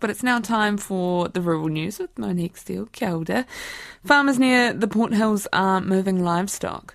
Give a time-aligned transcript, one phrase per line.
[0.00, 2.86] But it's now time for the rural news with Monique Steele.
[2.92, 3.44] Kia.
[4.04, 6.94] Farmers near the Port Hills are moving livestock.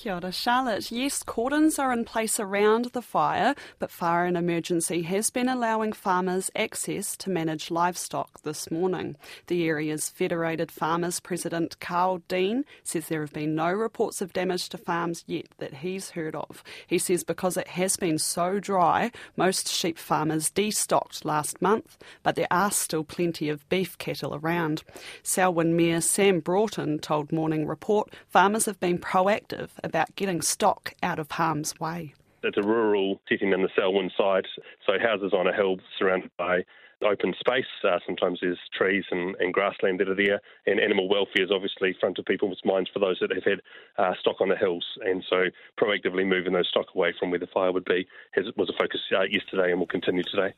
[0.00, 0.90] Kia ora, Charlotte.
[0.90, 5.92] Yes, cordons are in place around the fire, but Fire and Emergency has been allowing
[5.92, 9.16] farmers access to manage livestock this morning.
[9.48, 14.70] The area's Federated Farmers President Carl Dean says there have been no reports of damage
[14.70, 16.64] to farms yet that he's heard of.
[16.86, 22.36] He says because it has been so dry, most sheep farmers destocked last month, but
[22.36, 24.82] there are still plenty of beef cattle around.
[25.22, 31.18] Selwyn Mayor Sam Broughton told Morning Report farmers have been proactive about getting stock out
[31.18, 32.14] of harm's way.
[32.42, 34.46] It's a rural setting in the Selwyn site,
[34.86, 36.64] so houses on a hill surrounded by
[37.02, 37.64] open space.
[37.84, 41.94] Uh, sometimes there's trees and, and, grassland that are there, and animal welfare is obviously
[41.98, 43.60] front of people's minds for those that have had
[43.98, 44.84] uh, stock on the hills.
[45.02, 45.44] And so,
[45.80, 49.00] proactively moving those stock away from where the fire would be has, was a focus
[49.14, 50.54] uh, yesterday and will continue today.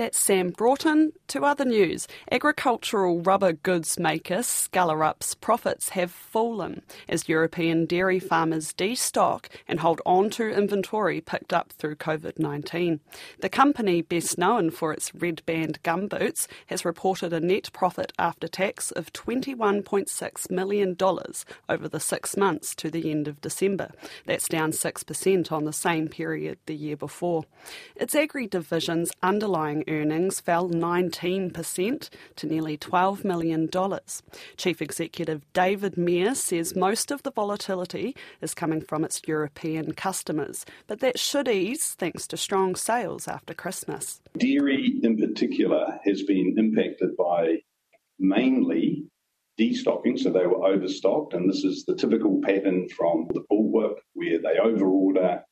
[0.00, 1.12] That's Sam Broughton.
[1.28, 8.72] To other news, agricultural rubber goods maker Skellerup's profits have fallen as European dairy farmers
[8.72, 13.00] destock and hold on to inventory picked up through COVID 19.
[13.42, 18.48] The company, best known for its red band gumboots, has reported a net profit after
[18.48, 20.96] tax of $21.6 million
[21.68, 23.90] over the six months to the end of December.
[24.24, 27.44] That's down 6% on the same period the year before.
[27.94, 33.68] Its agri division's underlying earnings fell 19% to nearly $12 million.
[34.56, 40.64] Chief Executive David Mair says most of the volatility is coming from its European customers,
[40.86, 44.20] but that should ease thanks to strong sales after Christmas.
[44.36, 47.58] Dairy, in particular, has been impacted by
[48.18, 49.04] mainly
[49.58, 54.40] destocking, so they were overstocked, and this is the typical pattern from the bullwhip where
[54.40, 55.42] they overorder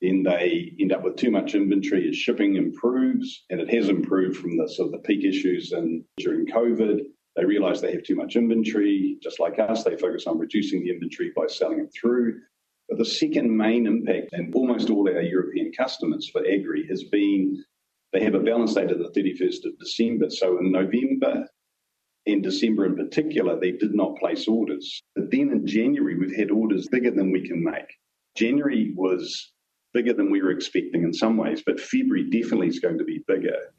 [0.00, 4.36] then they end up with too much inventory as shipping improves, and it has improved
[4.36, 7.00] from the sort of the peak issues and during COVID.
[7.36, 9.84] They realize they have too much inventory, just like us.
[9.84, 12.40] They focus on reducing the inventory by selling it through.
[12.88, 17.62] But the second main impact, and almost all our European customers for agri, has been
[18.12, 20.30] they have a balance date of the 31st of December.
[20.30, 21.46] So in November
[22.26, 25.00] and December in particular, they did not place orders.
[25.14, 27.86] But then in January, we've had orders bigger than we can make.
[28.36, 29.52] January was
[29.92, 33.24] bigger than we were expecting in some ways, but February definitely is going to be
[33.26, 33.72] bigger.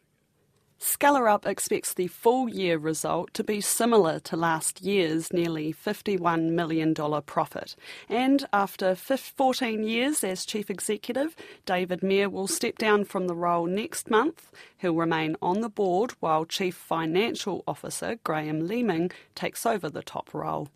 [0.81, 6.95] Skellerup expects the full year result to be similar to last year's nearly $51 million
[6.95, 7.75] profit.
[8.09, 11.35] And after 14 years as chief executive,
[11.67, 14.51] David Mair will step down from the role next month.
[14.75, 20.33] He'll remain on the board while chief financial officer Graham Leaming takes over the top
[20.33, 20.69] role.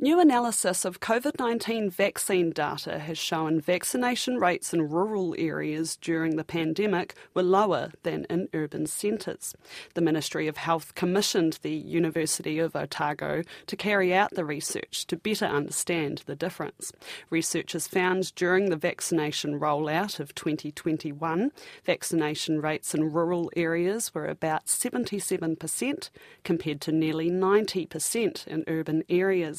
[0.00, 6.36] New analysis of COVID 19 vaccine data has shown vaccination rates in rural areas during
[6.36, 9.56] the pandemic were lower than in urban centres.
[9.94, 15.16] The Ministry of Health commissioned the University of Otago to carry out the research to
[15.16, 16.92] better understand the difference.
[17.28, 21.50] Researchers found during the vaccination rollout of 2021,
[21.84, 26.10] vaccination rates in rural areas were about 77%
[26.44, 29.57] compared to nearly 90% in urban areas.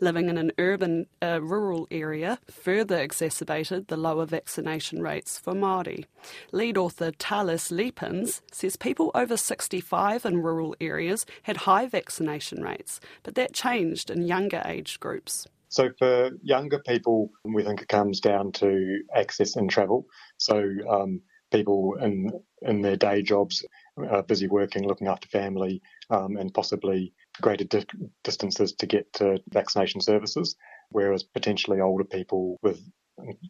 [0.00, 6.04] Living in an urban uh, rural area further exacerbated the lower vaccination rates for Māori.
[6.52, 13.00] Lead author Talis Liepins says people over 65 in rural areas had high vaccination rates,
[13.22, 15.46] but that changed in younger age groups.
[15.68, 20.06] So for younger people, we think it comes down to access and travel.
[20.38, 21.20] So um,
[21.52, 22.30] people in
[22.62, 23.64] in their day jobs
[23.96, 27.86] are busy working, looking after family, um, and possibly greater di-
[28.22, 30.56] distances to get to vaccination services,
[30.90, 32.80] whereas potentially older people with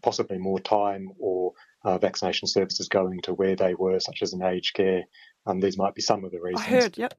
[0.02, 1.52] possibly more time or
[1.84, 5.04] uh, vaccination services going to where they were, such as in aged care.
[5.46, 6.66] Um, these might be some of the reasons.
[6.66, 7.14] I heard, yep.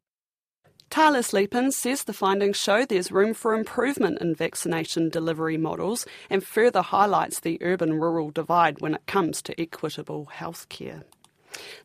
[0.90, 6.44] Talis Liepins says the findings show there's room for improvement in vaccination delivery models and
[6.44, 11.04] further highlights the urban rural divide when it comes to equitable healthcare.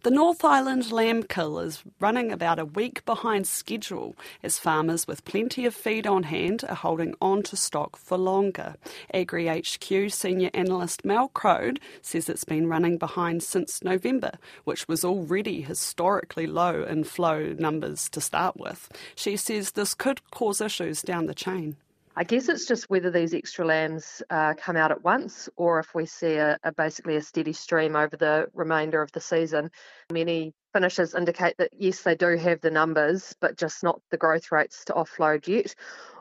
[0.02, 5.24] The North Island lamb kill is running about a week behind schedule as farmers with
[5.24, 8.76] plenty of feed on hand are holding on to stock for longer.
[9.12, 14.32] Agri HQ senior analyst Mel Croad says it's been running behind since November,
[14.64, 18.88] which was already historically low in flow numbers to start with.
[19.14, 21.76] She says this could cause issues down the chain.
[22.16, 25.94] I guess it's just whether these extra lambs uh, come out at once or if
[25.94, 29.70] we see a, a, basically a steady stream over the remainder of the season.
[30.12, 34.50] Many finishers indicate that yes, they do have the numbers, but just not the growth
[34.50, 35.74] rates to offload yet.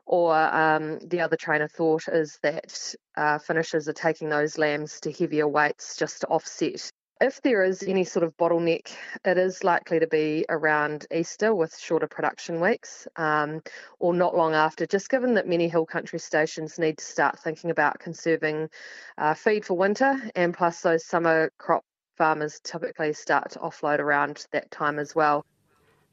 [0.05, 4.99] Or um, the other train of thought is that uh, finishers are taking those lambs
[5.01, 6.91] to heavier weights just to offset
[7.21, 8.95] If there is any sort of bottleneck,
[9.25, 13.61] it is likely to be around Easter with shorter production weeks um,
[13.99, 17.71] or not long after, just given that many hill country stations need to start thinking
[17.71, 18.69] about conserving
[19.17, 21.83] uh, feed for winter and plus those summer crop
[22.17, 25.45] farmers typically start to offload around that time as well.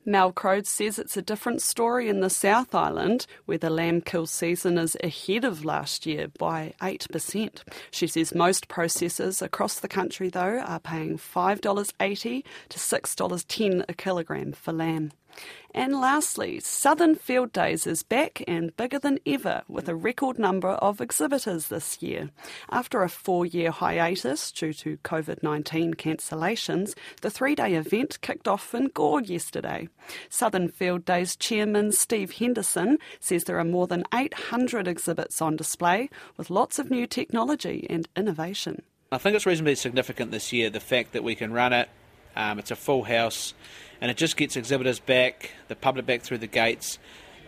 [0.08, 4.26] Mel Croad says it's a different story in the South Island, where the lamb kill
[4.26, 7.62] season is ahead of last year by 8%.
[7.91, 14.53] She says most processors across the country, though, are paying $5.80 to $6.10 a kilogram
[14.53, 15.11] for lamb.
[15.77, 20.71] And lastly, Southern Field Days is back and bigger than ever with a record number
[20.71, 22.31] of exhibitors this year.
[22.71, 28.49] After a four year hiatus due to COVID 19 cancellations, the three day event kicked
[28.49, 29.88] off in Gore yesterday.
[30.31, 36.09] Southern Field Days chairman Steve Henderson says there are more than 800 exhibits on display
[36.38, 38.81] with lots of new technology and innovation.
[39.12, 41.88] I think it's reasonably significant this year the fact that we can run it
[42.37, 43.55] um, it's a full house,
[44.00, 46.99] and it just gets exhibitors back, the public back through the gates,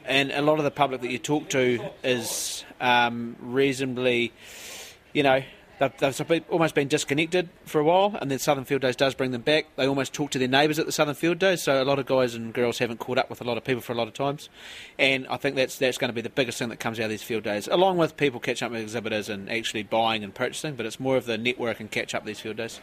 [0.09, 4.33] and a lot of the public that you talk to is um, reasonably,
[5.13, 5.43] you know,
[5.79, 9.31] they've, they've, almost been disconnected for a while, and then Southern Field Days does bring
[9.31, 9.67] them back.
[9.77, 12.07] They almost talk to their neighbours at the Southern Field Days, so a lot of
[12.07, 14.15] guys and girls haven't caught up with a lot of people for a lot of
[14.15, 14.49] times,
[14.99, 17.11] and I think that's that's going to be the biggest thing that comes out of
[17.11, 20.75] these field days, along with people catching up with exhibitors and actually buying and purchasing.
[20.75, 22.81] But it's more of the network and catch up these field days.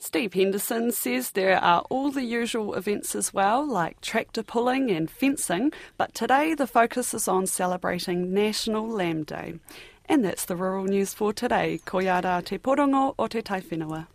[0.00, 5.10] Steve Henderson says there are all the usual events as well, like tractor pulling and
[5.10, 9.54] fencing, but today the focus is on celebrating National Lamb Day.
[10.08, 11.80] And that's the rural news for today.
[11.84, 14.08] Ko te porongo o te taiwhenua.